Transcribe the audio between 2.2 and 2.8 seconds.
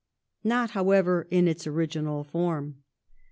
form.